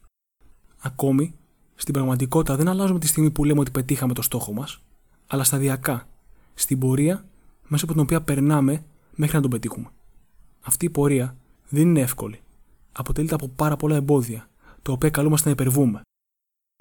Ακόμη, 0.78 1.36
στην 1.76 1.94
πραγματικότητα 1.94 2.56
δεν 2.56 2.68
αλλάζουμε 2.68 3.00
τη 3.00 3.08
στιγμή 3.08 3.32
που 3.32 3.44
λέμε 3.44 3.60
ότι 3.60 3.72
πετύχαμε 3.72 4.14
το 4.14 4.22
στόχο 4.22 4.54
μας, 4.54 4.82
αλλά 5.28 5.44
σταδιακά, 5.44 6.08
στην 6.54 6.80
πορεία 6.80 7.26
μέσα 7.68 7.84
από 7.84 7.94
την 7.94 8.02
οποία 8.02 8.22
περνάμε 8.22 8.86
μέχρι 9.16 9.36
να 9.36 9.42
τον 9.42 9.52
πετύχουμε. 9.52 9.90
Αυτή 10.62 10.86
η 10.86 10.90
πορεία 10.90 11.38
δεν 11.70 11.82
είναι 11.82 12.00
εύκολη. 12.02 12.40
Αποτελείται 12.92 13.34
από 13.34 13.48
πάρα 13.48 13.76
πολλά 13.76 13.96
εμπόδια, 13.96 14.50
τα 14.82 14.92
οποία 14.92 15.10
καλούμαστε 15.10 15.46
να 15.46 15.52
υπερβούμε. 15.52 16.02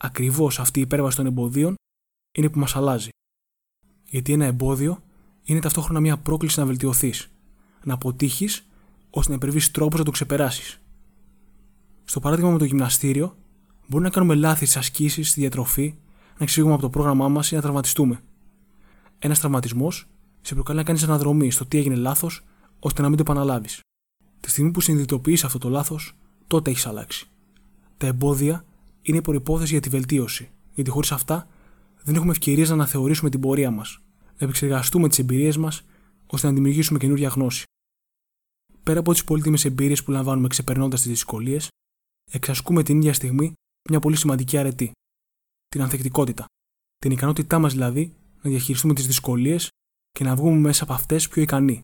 Ακριβώς 0.02 0.60
αυτή 0.60 0.78
η 0.78 0.82
υπέρβαση 0.82 1.16
των 1.16 1.26
εμποδίων 1.26 1.74
είναι 2.36 2.48
που 2.50 2.58
μας 2.58 2.76
αλλάζει. 2.76 3.08
Γιατί 4.04 4.32
ένα 4.32 4.44
εμπόδιο 4.44 5.02
είναι 5.42 5.60
ταυτόχρονα 5.60 6.00
μια 6.00 6.16
πρόκληση 6.16 6.58
να 6.58 6.66
βελτιωθείς, 6.66 7.30
να 7.84 7.94
αποτύχεις 7.94 8.66
ώστε 9.10 9.30
να 9.30 9.36
υπερβείς 9.36 9.70
τρόπο 9.70 9.96
να 9.98 10.04
το 10.04 10.10
ξεπεράσεις. 10.10 10.80
Στο 12.04 12.20
παράδειγμα 12.20 12.50
με 12.50 12.58
το 12.58 12.64
γυμναστήριο, 12.64 13.36
μπορεί 13.86 14.04
να 14.04 14.10
κάνουμε 14.10 14.34
λάθη 14.34 14.64
στις 14.64 14.76
ασκήσεις, 14.76 15.30
στη 15.30 15.40
διατροφή, 15.40 15.94
να 16.38 16.44
εξηγούμε 16.44 16.72
από 16.72 16.82
το 16.82 16.90
πρόγραμμά 16.90 17.28
μας 17.28 17.50
ή 17.50 17.54
να 17.54 17.60
τραυματιστούμε. 17.60 18.20
Ένας 19.18 19.38
τραυματισμός 19.38 20.06
σε 20.40 20.54
προκαλεί 20.54 20.78
να 20.78 20.84
κάνεις 20.84 21.02
αναδρομή 21.02 21.50
στο 21.50 21.66
τι 21.66 21.78
έγινε 21.78 21.94
λάθος, 21.94 22.44
ώστε 22.78 23.02
να 23.02 23.08
μην 23.08 23.16
το 23.16 23.22
επαναλάβεις. 23.22 23.80
Τη 24.40 24.50
στιγμή 24.50 24.70
που 24.70 24.80
συνειδητοποιείς 24.80 25.44
αυτό 25.44 25.58
το 25.58 25.68
λάθος, 25.68 26.16
τότε 26.46 26.70
έχεις 26.70 26.86
αλλάξει. 26.86 27.28
Τα 27.96 28.06
εμπόδια 28.06 28.64
είναι 29.02 29.22
προπόθεση 29.22 29.72
για 29.72 29.80
τη 29.80 29.88
βελτίωση, 29.88 30.50
γιατί 30.74 30.90
χωρίς 30.90 31.12
αυτά 31.12 31.48
δεν 32.02 32.14
έχουμε 32.14 32.30
ευκαιρίες 32.30 32.68
να 32.68 32.74
αναθεωρήσουμε 32.74 33.30
την 33.30 33.40
πορεία 33.40 33.70
μας, 33.70 34.00
να 34.24 34.32
επεξεργαστούμε 34.38 35.08
τις 35.08 35.18
εμπειρίες 35.18 35.56
μας, 35.56 35.82
ώστε 36.26 36.46
να 36.46 36.52
δημιουργήσουμε 36.52 36.98
καινούργια 36.98 37.28
γνώση. 37.28 37.64
Πέρα 38.82 39.00
από 39.00 39.12
τις 39.12 39.24
πολύτιμες 39.24 39.64
εμπειρίες 39.64 40.02
που 40.02 40.10
λαμβάνουμε 40.10 40.48
ξεπερνώντας 40.48 41.00
τις 41.00 41.10
δυσκολίες, 41.10 41.68
εξασκούμε 42.30 42.82
την 42.82 42.96
ίδια 42.96 43.12
στιγμή 43.12 43.52
μια 43.90 44.00
πολύ 44.00 44.16
σημαντική 44.16 44.58
αρετή. 44.58 44.90
Την 45.68 45.82
ανθεκτικότητα. 45.82 46.44
Την 46.98 47.10
ικανότητά 47.10 47.58
μας 47.58 47.72
δηλαδή 47.72 48.14
να 48.46 48.52
διαχειριστούμε 48.52 48.94
τις 48.94 49.06
δυσκολίες 49.06 49.68
και 50.10 50.24
να 50.24 50.36
βγούμε 50.36 50.56
μέσα 50.56 50.84
από 50.84 50.92
αυτές 50.92 51.28
πιο 51.28 51.42
ικανοί. 51.42 51.80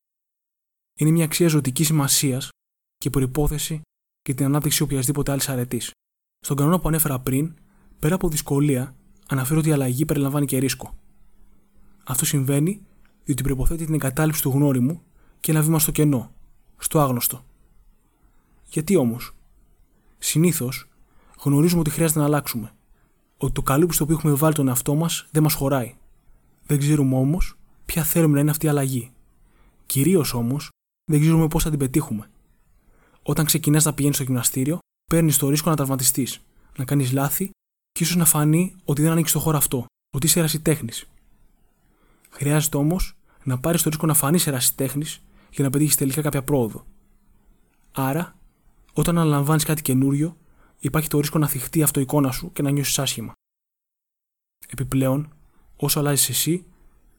Είναι 0.98 1.10
μια 1.10 1.24
αξία 1.24 1.48
ζωτικής 1.48 1.86
σημασίας 1.86 2.48
και 2.96 3.10
προπόθεση 3.10 3.80
και 4.22 4.34
την 4.34 4.44
ανάπτυξη 4.44 4.82
οποιασδήποτε 4.82 5.32
άλλης 5.32 5.48
αρετής. 5.48 5.90
Στον 6.38 6.56
κανόνα 6.56 6.80
που 6.80 6.88
ανέφερα 6.88 7.20
πριν, 7.20 7.54
πέρα 7.98 8.14
από 8.14 8.28
δυσκολία, 8.28 8.96
αναφέρω 9.28 9.58
ότι 9.58 9.68
η 9.68 9.72
αλλαγή 9.72 10.04
περιλαμβάνει 10.04 10.46
και 10.46 10.58
ρίσκο. 10.58 10.94
Αυτό 12.04 12.24
συμβαίνει 12.24 12.86
διότι 13.24 13.42
προποθέτει 13.42 13.84
την 13.84 13.94
εγκατάλειψη 13.94 14.42
του 14.42 14.50
γνώριμου 14.50 15.02
και 15.40 15.50
ένα 15.50 15.62
βήμα 15.62 15.78
στο 15.78 15.90
κενό, 15.90 16.32
στο 16.78 17.00
άγνωστο. 17.00 17.44
Γιατί 18.68 18.96
όμως, 18.96 19.34
συνήθως 20.18 20.88
γνωρίζουμε 21.44 21.80
ότι 21.80 21.90
χρειάζεται 21.90 22.18
να 22.18 22.24
αλλάξουμε, 22.24 22.72
ότι 23.36 23.52
το 23.52 23.62
καλούπι 23.62 23.94
στο 23.94 24.04
οποίο 24.04 24.16
έχουμε 24.16 24.32
βάλει 24.32 24.54
τον 24.54 24.68
εαυτό 24.68 24.94
μας 24.94 25.28
δεν 25.30 25.42
μας 25.42 25.54
χωράει. 25.54 25.96
Δεν 26.66 26.78
ξέρουμε 26.78 27.16
όμως 27.16 27.56
ποια 27.86 28.04
θέλουμε 28.04 28.34
να 28.34 28.40
είναι 28.40 28.50
αυτή 28.50 28.66
η 28.66 28.68
αλλαγή. 28.68 29.12
Κυρίως 29.86 30.34
όμως 30.34 30.68
δεν 31.10 31.20
ξέρουμε 31.20 31.48
πώς 31.48 31.62
θα 31.62 31.70
την 31.70 31.78
πετύχουμε. 31.78 32.30
Όταν 33.22 33.44
ξεκινάς 33.44 33.84
να 33.84 33.94
πηγαίνεις 33.94 34.16
στο 34.16 34.24
γυμναστήριο, 34.24 34.78
παίρνεις 35.10 35.38
το 35.38 35.48
ρίσκο 35.48 35.70
να 35.70 35.76
τραυματιστείς, 35.76 36.40
να 36.76 36.84
κάνεις 36.84 37.12
λάθη 37.12 37.50
και 37.92 38.02
ίσως 38.02 38.16
να 38.16 38.24
φανεί 38.24 38.76
ότι 38.84 39.02
δεν 39.02 39.10
ανήκει 39.10 39.28
στο 39.28 39.38
χώρο 39.38 39.56
αυτό, 39.56 39.86
ότι 40.14 40.26
είσαι 40.26 40.38
ερασιτέχνης. 40.38 41.08
Χρειάζεται 42.30 42.76
όμως 42.76 43.16
να 43.44 43.58
πάρεις 43.58 43.82
το 43.82 43.88
ρίσκο 43.88 44.06
να 44.06 44.14
φανείς 44.14 44.46
ερασιτέχνης 44.46 45.22
για 45.50 45.64
να 45.64 45.70
πετύχεις 45.70 45.96
τελικά 45.96 46.22
κάποια 46.22 46.42
πρόοδο. 46.42 46.86
Άρα, 47.92 48.36
όταν 48.92 49.18
αναλαμβάνεις 49.18 49.64
κάτι 49.64 49.82
καινούριο, 49.82 50.36
υπάρχει 50.78 51.08
το 51.08 51.20
ρίσκο 51.20 51.38
να 51.38 51.48
θυχτεί 51.48 51.78
η 51.78 51.82
αυτοεικόνα 51.82 52.30
σου 52.30 52.52
και 52.52 52.62
να 52.62 52.70
νιώσεις 52.70 52.98
άσχημα. 52.98 53.32
Επιπλέον, 54.68 55.32
όσο 55.82 55.98
αλλάζεις 55.98 56.28
εσύ, 56.28 56.64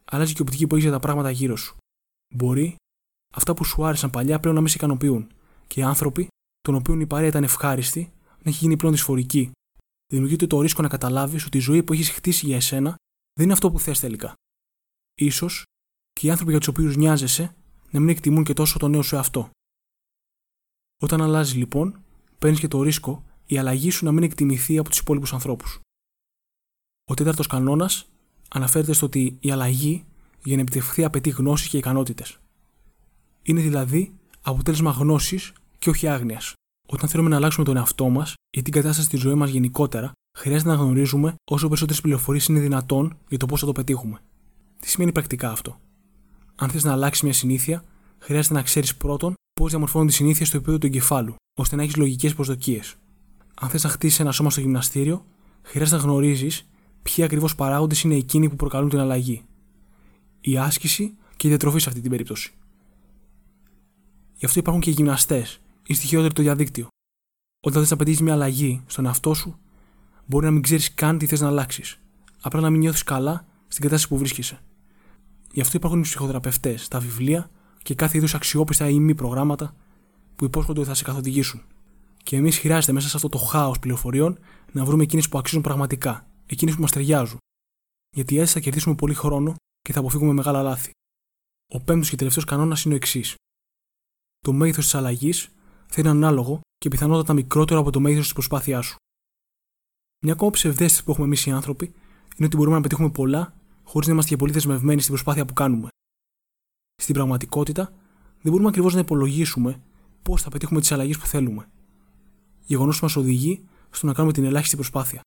αλλάζει 0.05 0.33
και 0.33 0.39
η 0.39 0.41
οπτική 0.41 0.67
που 0.67 0.73
έχεις 0.75 0.87
για 0.87 0.93
τα 0.93 0.99
πράγματα 0.99 1.31
γύρω 1.31 1.55
σου. 1.55 1.77
Μπορεί 2.35 2.75
αυτά 3.33 3.53
που 3.53 3.63
σου 3.63 3.85
άρεσαν 3.85 4.09
παλιά 4.09 4.39
πλέον 4.39 4.55
να 4.55 4.61
μην 4.61 4.69
σε 4.69 4.77
ικανοποιούν 4.77 5.31
και 5.67 5.79
οι 5.79 5.83
άνθρωποι, 5.83 6.27
των 6.61 6.75
οποίων 6.75 6.99
η 6.99 7.07
παρέα 7.07 7.27
ήταν 7.27 7.43
ευχάριστη, 7.43 8.13
να 8.27 8.49
έχει 8.49 8.57
γίνει 8.57 8.77
πλέον 8.77 8.93
δυσφορική. 8.93 9.51
Δημιουργείται 10.07 10.47
το 10.47 10.61
ρίσκο 10.61 10.81
να 10.81 10.87
καταλάβεις 10.87 11.45
ότι 11.45 11.57
η 11.57 11.61
ζωή 11.61 11.83
που 11.83 11.93
έχεις 11.93 12.09
χτίσει 12.09 12.45
για 12.45 12.55
εσένα 12.55 12.95
δεν 13.33 13.43
είναι 13.43 13.53
αυτό 13.53 13.71
που 13.71 13.79
θες 13.79 13.99
τελικά. 13.99 14.33
σω 15.31 15.47
και 16.13 16.27
οι 16.27 16.29
άνθρωποι 16.29 16.51
για 16.51 16.59
τους 16.59 16.67
οποίους 16.67 16.95
νοιάζεσαι 16.95 17.55
να 17.91 17.99
μην 17.99 18.09
εκτιμούν 18.09 18.43
και 18.43 18.53
τόσο 18.53 18.79
το 18.79 18.87
νέο 18.87 19.01
σου 19.01 19.15
εαυτό. 19.15 19.49
Όταν 21.01 21.21
αλλάζει 21.21 21.57
λοιπόν, 21.57 22.03
παίρνεις 22.39 22.59
και 22.59 22.67
το 22.67 22.81
ρίσκο 22.81 23.23
η 23.45 23.57
αλλαγή 23.57 23.89
σου 23.89 24.05
να 24.05 24.11
μην 24.11 24.23
εκτιμηθεί 24.23 24.77
από 24.77 24.89
τους 24.89 24.99
υπόλοιπους 24.99 25.33
ανθρώπους. 25.33 25.79
Ο 27.09 27.13
τέταρτος 27.13 27.47
κανόνας 27.47 28.12
αναφέρεται 28.53 28.93
στο 28.93 29.05
ότι 29.05 29.37
η 29.39 29.51
αλλαγή 29.51 30.03
για 30.43 30.55
να 30.55 30.61
επιτευχθεί 30.61 31.03
απαιτεί 31.03 31.29
γνώσει 31.29 31.69
και 31.69 31.77
ικανότητες. 31.77 32.39
Είναι 33.41 33.61
δηλαδή 33.61 34.13
αποτέλεσμα 34.41 34.91
γνώσης 34.91 35.53
και 35.79 35.89
όχι 35.89 36.07
άγνοιας. 36.07 36.53
Όταν 36.87 37.09
θέλουμε 37.09 37.29
να 37.29 37.35
αλλάξουμε 37.35 37.65
τον 37.65 37.77
εαυτό 37.77 38.09
μας 38.09 38.33
ή 38.57 38.61
την 38.61 38.73
κατάσταση 38.73 39.07
στη 39.07 39.17
ζωή 39.17 39.33
μας 39.33 39.49
γενικότερα, 39.49 40.11
χρειάζεται 40.37 40.69
να 40.69 40.75
γνωρίζουμε 40.75 41.35
όσο 41.51 41.65
περισσότερες 41.65 42.01
πληροφορίες 42.01 42.45
είναι 42.45 42.59
δυνατόν 42.59 43.17
για 43.27 43.37
το 43.37 43.45
πώς 43.45 43.59
θα 43.59 43.65
το 43.65 43.71
πετύχουμε. 43.71 44.19
Τι 44.79 44.89
σημαίνει 44.89 45.11
πρακτικά 45.11 45.51
αυτό; 45.51 45.79
Αν 46.55 46.69
θες 46.69 46.83
να 46.83 46.91
αλλάξεις 46.91 47.23
μια 47.23 47.33
συνήθεια, 47.33 47.83
χρειάζεται 48.19 48.53
να 48.53 48.61
ξέρεις 48.61 48.95
πρώτον 48.95 49.33
πώς 49.53 49.69
διαμορφώνουν 49.69 50.07
τη 50.07 50.13
συνήθεια 50.13 50.45
στο 50.45 50.57
επίπεδο 50.57 50.77
του 50.77 50.85
εγκεφάλου, 50.85 51.35
ώστε 51.59 51.75
να 51.75 51.83
έχεις 51.83 51.95
λογικές 51.95 52.33
προσδοκίες. 52.33 52.95
Αν 53.53 53.69
θες 53.69 53.83
να 53.83 53.89
χτίσεις 53.89 54.19
ένα 54.19 54.31
σώμα 54.31 54.49
στο 54.49 54.61
γυμναστήριο, 54.61 55.25
χρειάζεται 55.61 55.97
να 55.97 56.03
γνωρίζεις 56.03 56.67
ποιοι 57.03 57.23
ακριβώς 57.23 57.55
παράγοντες 57.55 58.01
είναι 58.01 58.15
εκείνοι 58.15 58.49
που 58.49 58.55
προκαλούν 58.55 58.89
την 58.89 58.99
αλλαγή. 58.99 59.43
Η 60.41 60.57
άσκηση 60.57 61.15
και 61.37 61.47
η 61.47 61.49
διατροφή 61.49 61.79
σε 61.79 61.89
αυτή 61.89 62.01
την 62.01 62.09
περίπτωση. 62.09 62.53
Γι' 64.33 64.45
αυτό 64.45 64.59
υπάρχουν 64.59 64.81
και 64.81 64.89
οι 64.89 64.93
γυμναστές 64.93 65.59
ή 65.83 65.93
στοιχειότεροι 65.93 66.33
το 66.33 66.41
διαδίκτυο. 66.41 66.87
Όταν 67.65 67.81
θες 67.81 67.91
να 67.91 67.97
πετύχεις 67.97 68.21
μια 68.21 68.33
αλλαγή 68.33 68.81
στον 68.85 69.05
εαυτό 69.05 69.33
σου, 69.33 69.57
μπορεί 70.25 70.45
να 70.45 70.51
μην 70.51 70.61
ξέρεις 70.61 70.93
καν 70.93 71.17
τι 71.17 71.25
θες 71.25 71.41
να 71.41 71.47
αλλάξεις. 71.47 71.99
Απλά 72.41 72.61
να 72.61 72.69
μην 72.69 72.79
νιώθεις 72.79 73.03
καλά 73.03 73.45
στην 73.67 73.83
κατάσταση 73.83 74.07
που 74.07 74.17
βρίσκεσαι. 74.17 74.59
Γι' 75.53 75.61
αυτό 75.61 75.77
υπάρχουν 75.77 75.99
οι 75.99 76.03
ψυχοθεραπευτές, 76.03 76.87
τα 76.87 76.99
βιβλία 76.99 77.49
και 77.83 77.95
κάθε 77.95 78.17
είδους 78.17 78.33
αξιόπιστα 78.33 78.89
ή 78.89 78.99
μη 78.99 79.15
προγράμματα 79.15 79.75
που 80.35 80.45
υπόσχονται 80.45 80.79
ότι 80.79 80.89
θα 80.89 80.95
σε 80.95 81.03
καθοδηγήσουν. 81.03 81.61
Και 82.23 82.35
εμείς 82.35 82.57
χρειάζεται 82.57 82.91
μέσα 82.91 83.09
σε 83.09 83.15
αυτό 83.15 83.29
το 83.29 83.37
χάος 83.37 83.79
πληροφοριών 83.79 84.37
να 84.71 84.85
βρούμε 84.85 85.03
εκείνες 85.03 85.29
που 85.29 85.37
αξίζουν 85.37 85.61
πραγματικά, 85.61 86.27
εκείνες 86.45 86.75
που 86.75 86.81
μας 86.81 86.91
ταιριάζουν. 86.91 87.37
Γιατί 88.15 88.37
έτσι 88.37 88.53
θα 88.53 88.59
κερδίσουμε 88.59 88.95
πολύ 88.95 89.13
χρόνο 89.13 89.55
και 89.81 89.93
θα 89.93 89.99
αποφύγουμε 89.99 90.33
μεγάλα 90.33 90.61
λάθη. 90.61 90.91
Ο 91.73 91.81
πέμπτος 91.81 92.09
και 92.09 92.15
τελευταίος 92.15 92.45
κανόνας 92.45 92.83
είναι 92.83 92.93
ο 92.93 92.97
εξής. 92.97 93.35
Το 94.39 94.53
μέγεθος 94.53 94.83
της 94.83 94.95
αλλαγής 94.95 95.49
θα 95.87 95.95
είναι 96.01 96.09
ανάλογο 96.09 96.61
και 96.77 96.89
πιθανότατα 96.89 97.33
μικρότερο 97.33 97.79
από 97.79 97.91
το 97.91 97.99
μέγεθος 97.99 98.23
της 98.23 98.33
προσπάθειάς 98.33 98.85
σου. 98.85 98.95
Μια 100.23 100.33
ακόμα 100.33 100.51
ψευδέστηση 100.51 101.03
που 101.03 101.11
έχουμε 101.11 101.25
εμείς 101.25 101.45
οι 101.45 101.51
άνθρωποι 101.51 101.85
είναι 102.35 102.45
ότι 102.45 102.55
μπορούμε 102.55 102.75
να 102.75 102.81
πετύχουμε 102.81 103.09
πολλά 103.09 103.55
χωρίς 103.83 104.07
να 104.07 104.13
είμαστε 104.13 104.31
και 104.31 104.37
πολύ 104.37 104.51
δεσμευμένοι 104.51 104.99
στην 104.99 105.13
προσπάθεια 105.13 105.45
που 105.45 105.53
κάνουμε. 105.53 105.87
Στην 107.01 107.15
πραγματικότητα, 107.15 107.93
δεν 108.41 108.51
μπορούμε 108.51 108.69
ακριβώς 108.69 108.93
να 108.93 108.99
υπολογίσουμε 108.99 109.81
πώς 110.21 110.41
θα 110.41 110.49
πετύχουμε 110.49 110.79
τις 110.79 110.91
αλλαγές 110.91 111.17
που 111.17 111.25
θέλουμε. 111.25 111.69
Γεγονός 112.65 112.99
που 112.99 113.05
μας 113.05 113.15
οδηγεί 113.15 113.67
στο 113.89 114.05
να 114.07 114.13
κάνουμε 114.13 114.33
την 114.33 114.43
ελάχιστη 114.43 114.75
προσπάθεια. 114.75 115.21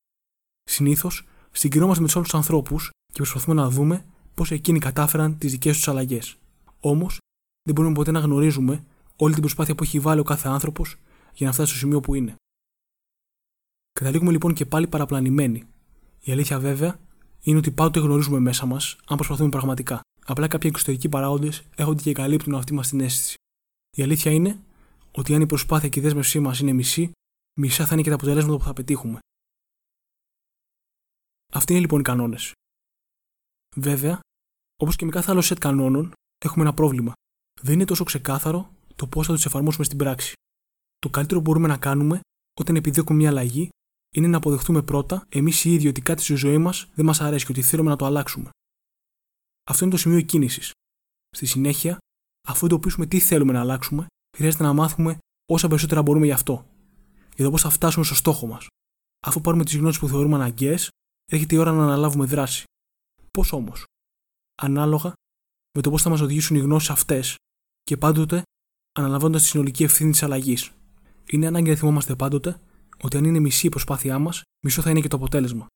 Συνήθως, 0.71 1.27
συγκρινόμαστε 1.51 2.01
με 2.01 2.07
τους 2.07 2.17
άλλους 2.17 2.35
ανθρώπους 2.35 2.91
και 3.07 3.17
προσπαθούμε 3.17 3.63
να 3.63 3.71
δούμε 3.71 4.05
πώς 4.35 4.51
εκείνοι 4.51 4.79
κατάφεραν 4.79 5.39
τις 5.39 5.51
δικές 5.51 5.77
τους 5.77 5.89
αλλαγές. 5.89 6.37
Όμως, 6.81 7.19
δεν 7.63 7.75
μπορούμε 7.75 7.95
ποτέ 7.95 8.11
να 8.11 8.19
γνωρίζουμε 8.19 8.85
όλη 9.17 9.33
την 9.33 9.43
προσπάθεια 9.43 9.75
που 9.75 9.83
έχει 9.83 10.01
βάλει 10.01 10.21
ο 10.21 10.25
κάθε 10.25 10.49
άνθρωπος 10.49 10.97
για 11.35 11.47
να 11.47 11.53
φτάσει 11.53 11.71
στο 11.71 11.79
σημείο 11.79 12.01
που 12.01 12.15
είναι. 12.15 12.35
Καταλήγουμε 13.93 14.31
λοιπόν 14.31 14.55
και 14.55 14.67
πάλι 14.67 14.87
παραπλανημένοι. 14.87 15.65
Η 16.21 16.33
αλήθεια 16.33 16.59
βέβαια 16.59 16.99
είναι 17.41 17.59
ότι 17.59 17.71
πάντοτε 17.71 18.01
γνωρίζουμε 18.01 18.39
μέσα 18.39 18.67
μας 18.67 18.97
αν 19.07 19.17
προσπαθούμε 19.17 19.49
πραγματικά. 19.49 20.01
Απλά 20.27 20.49
κάποιοι 20.49 20.71
εξωτερικοί 20.73 21.09
παράγοντες 21.09 21.63
έχονται 21.77 22.03
και 22.03 22.13
καλύπτουν 22.13 22.55
αυτή 22.55 22.75
μας 22.75 22.89
την 22.89 23.01
αίσθηση. 23.01 23.35
Η 23.97 24.03
αλήθεια 24.03 24.33
είναι 24.33 24.61
ότι 25.13 25.35
αν 25.35 25.41
η 25.41 25.47
προσπάθεια 25.47 25.89
και 25.89 26.01
η 26.01 26.03
δέσμευσή 26.03 26.41
μας 26.41 26.61
είναι 26.61 26.73
μισή, 26.73 27.11
μισά 27.59 27.87
θα 27.87 27.95
είναι 27.95 28.03
και 28.03 28.09
τα 28.09 28.15
αποτελέσματα 28.15 28.57
που 28.59 28.65
θα 28.65 28.73
πετύχουμε. 28.73 29.19
Αυτοί 31.57 31.73
είναι 31.73 31.81
λοιπόν 31.81 32.01
οι 32.01 32.03
κανόνες. 32.03 32.53
Βέβαια, 33.77 34.21
όπως 34.77 34.97
και 34.97 35.05
με 35.05 35.11
κάθε 35.11 35.31
άλλο 35.31 35.41
σετ 35.41 35.59
κανόνων, 35.59 36.13
έχουμε 36.45 36.65
ένα 36.65 36.75
πρόβλημα. 36.75 37.13
Δεν 37.61 37.75
είναι 37.75 37.85
τόσο 37.85 38.05
ξεκάθαρο 38.05 38.71
το 38.95 39.07
πώς 39.07 39.27
θα 39.27 39.33
τους 39.33 39.45
εφαρμόσουμε 39.45 39.85
στην 39.85 39.99
πράξη. 39.99 40.33
Το 40.99 41.11
καλύτερο 41.11 41.41
που 41.41 41.47
μπορούμε 41.47 41.69
να 41.69 41.79
κάνουμε 41.79 42.21
όταν 42.61 42.77
επιδιώκουμε 42.77 43.19
μια 43.19 43.29
αλλαγή 43.29 43.69
είναι 44.15 44.27
να 44.27 44.37
αποδεχτούμε 44.37 44.83
πρώτα 44.83 45.27
εμείς 45.29 45.65
οι 45.65 45.73
ίδιοι 45.73 45.89
ότι 45.89 46.01
κάτι 46.01 46.23
στη 46.23 46.35
ζωή 46.35 46.59
μας 46.59 46.91
δεν 46.95 47.05
μας 47.05 47.21
αρέσει 47.21 47.47
και 47.47 47.53
ότι 47.53 47.63
θέλουμε 47.63 47.91
να 47.91 47.97
το 47.97 48.05
αλλάξουμε. 48.05 48.51
Αυτό 49.71 49.85
είναι 49.85 49.93
το 49.93 50.01
σημείο 50.01 50.21
κίνηση. 50.21 50.71
Στη 51.37 51.47
συνέχεια, 51.47 51.99
αφού 52.49 52.67
εντοπίσουμε 52.67 53.07
τι 53.07 53.21
θέλουμε 53.21 53.53
να 53.53 53.61
αλλάξουμε, 53.61 54.07
χρειάζεται 54.37 54.63
να 54.63 54.73
μάθουμε 54.73 55.19
όσα 55.47 55.69
περισσότερα 55.69 56.03
μπορούμε 56.03 56.27
γι' 56.27 56.33
αυτό. 56.33 56.67
Για 57.35 57.45
το 57.45 57.51
πώς 57.51 57.63
θα 57.63 57.71
φτάσουμε 57.71 58.05
στο 58.05 58.15
στόχο 58.15 58.47
μας. 58.47 58.67
Αφού 59.27 59.41
πάρουμε 59.41 59.65
τις 59.65 59.77
γνώσεις 59.77 60.01
που 60.01 60.09
θεωρούμε 60.09 60.35
αναγκαίες, 60.35 60.89
έρχεται 61.27 61.55
η 61.55 61.59
ώρα 61.59 61.73
να 61.73 61.83
αναλάβουμε 61.83 62.25
δράση. 62.25 62.65
Πώς 63.31 63.53
όμως; 63.53 63.85
Ανάλογα 64.63 65.13
με 65.77 65.83
το 65.83 65.91
πώς 65.91 66.03
θα 66.03 66.11
μας 66.11 66.21
οδηγήσουν 66.21 66.57
οι 66.57 66.61
γνώσεις 66.61 66.91
αυτές 66.91 67.35
και 67.83 67.97
πάντοτε 67.97 68.43
αναλαμβάνοντας 68.93 69.43
τη 69.43 69.49
συνολική 69.49 69.83
ευθύνη 69.83 70.11
της 70.11 70.23
αλλαγής. 70.23 70.73
Είναι 71.27 71.47
ανάγκη 71.47 71.71
να 71.71 71.77
θυμόμαστε 71.77 72.17
πάντοτε 72.17 72.61
ότι 73.03 73.17
αν 73.17 73.25
είναι 73.25 73.39
μισή 73.39 73.67
η 73.67 73.69
προσπάθειά 73.69 74.19
μας, 74.19 74.43
μισό 74.65 74.83
θα 74.83 74.91
είναι 74.91 75.01
και 75.01 75.09
το 75.09 75.17
αποτέλεσμα. 75.17 75.67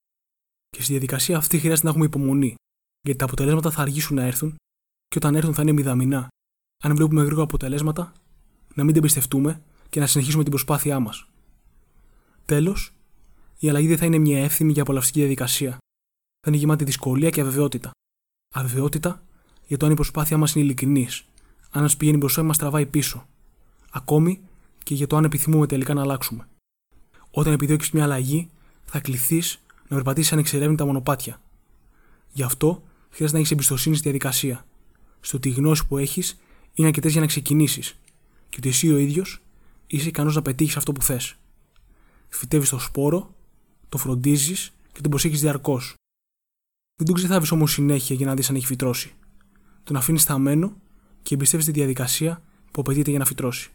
Και 0.69 0.83
στη 0.83 0.92
διαδικασία 0.92 1.37
αυτή 1.37 1.59
χρειάζεται 1.59 1.85
να 1.85 1.90
έχουμε 1.90 2.07
υπομονή, 2.07 2.54
γιατί 3.00 3.19
τα 3.19 3.25
αποτελέσματα 3.25 3.71
θα 3.71 3.83
αργήσουν 3.83 4.16
να 4.16 4.23
έρθουν 4.23 4.54
και 5.07 5.16
όταν 5.16 5.35
έρθουν 5.35 5.54
θα 5.54 5.62
είναι 5.62 5.73
μηδαμινά. 5.73 6.28
Αν 6.83 6.97
βλέπουμε 6.97 7.23
γρήγορα 7.23 7.45
αποτελέσματα, 7.45 8.12
να 8.75 8.85
μην 8.85 8.92
την 8.92 9.02
εμπιστευτούμε 9.02 9.62
και 9.88 10.00
να 10.00 10.07
συνεχίσουμε 10.07 10.42
την 10.42 10.52
προσπάθειά 10.52 11.00
μας. 11.00 11.28
Τέλος, 12.45 12.92
η 13.61 13.69
αλλαγή 13.69 13.87
δεν 13.87 13.99
θα 13.99 14.05
είναι 14.05 14.19
μια 14.19 14.45
εύθυμη 14.45 14.73
και 14.73 14.81
απολαυστική 14.81 15.19
διαδικασία. 15.19 15.71
Θα 16.40 16.47
είναι 16.47 16.57
γεμάτη 16.57 16.85
δυσκολία 16.85 17.31
και 17.31 17.40
αβεβαιότητα. 17.40 17.90
Αβεβαιότητα 18.55 19.23
για 19.67 19.76
το 19.76 19.87
αν 19.87 19.93
η 19.93 19.95
προσπάθειά 19.95 20.37
μας 20.37 20.55
είναι 20.55 20.64
ειλικρινής, 20.64 21.25
αν 21.71 21.83
μα 21.83 21.90
πηγαίνει 21.99 22.17
μπροστά 22.17 22.43
ή 22.43 22.45
μας 22.45 22.59
τραβάει 22.59 22.87
πίσω. 22.87 23.26
Ακόμη 23.90 24.40
και 24.85 24.95
για 24.95 25.07
το 25.07 25.17
αν 25.17 25.25
επιθυμούμε 25.25 25.67
τελικά 25.67 25.95
να 25.95 26.02
αλλάξουμε. 26.02 26.49
Όταν 27.31 27.52
επιδιώκεις 27.52 27.90
μια 27.90 28.05
αλλαγή, 28.05 28.50
θα 28.85 29.00
κληθείς 29.00 29.61
να 29.88 29.97
περπατήσεις 29.97 30.33
ανεξερεύνητα 30.33 30.85
μονοπάτια. 30.85 31.40
Γι' 32.33 32.43
αυτό 32.43 32.83
χρειάζεται 33.11 33.33
να 33.33 33.38
έχεις 33.38 33.50
εμπιστοσύνη 33.50 33.95
στη 33.95 34.05
διαδικασία. 34.05 34.67
Στο 35.21 35.37
ότι 35.37 35.49
οι 35.49 35.52
γνώσει 35.52 35.87
που 35.87 35.99
έχεις 35.99 36.38
είναι 36.75 36.87
αρκετές 36.87 37.12
για 37.12 37.21
να 37.21 37.26
ξεκινήσεις 37.26 37.97
και 38.49 38.57
ότι 38.59 38.69
εσύ 38.69 38.93
ο 38.93 38.97
ίδιος 38.97 39.43
είσαι 39.87 40.09
ικανός 40.09 40.35
να 40.35 40.43
πετύχεις 40.43 40.76
αυτό 40.76 40.93
που 40.93 41.02
θες. 41.02 41.37
Φυτεύει 42.29 42.69
το 42.69 42.79
σπόρο, 42.79 43.35
το 43.90 43.99
φροντίζεις 43.99 44.73
και 44.92 45.00
τον 45.00 45.11
προσέχεις 45.11 45.40
διαρκώς. 45.40 45.94
Δεν 46.97 47.06
τον 47.06 47.14
ξεθάβεις 47.14 47.50
όμως 47.50 47.73
συνέχεια 47.73 48.16
για 48.16 48.26
να 48.26 48.35
δεις 48.35 48.50
αν 48.50 48.56
έχει 48.56 48.66
φυτρώσει. 48.66 49.14
Τον 49.85 49.97
αφήνεις 49.97 50.25
θαμμένο 50.25 50.80
και 51.23 51.35
εμπιστεύεις 51.35 51.66
τη 51.66 51.73
διαδικασία 51.73 52.42
που 52.70 52.80
απαιτείται 52.80 53.11
για 53.11 53.18
να 53.18 53.25
φυτρώσει. 53.25 53.70